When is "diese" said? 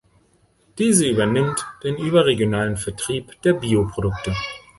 0.79-1.05